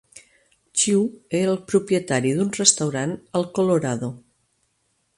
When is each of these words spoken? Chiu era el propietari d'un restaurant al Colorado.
Chiu 0.83 1.03
era 1.41 1.51
el 1.53 1.59
propietari 1.73 2.33
d'un 2.39 2.51
restaurant 2.61 3.17
al 3.41 3.49
Colorado. 3.59 4.15